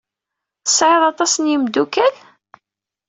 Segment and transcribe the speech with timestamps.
[0.65, 2.15] Tesɛiḍ aṭas n yimeddukal?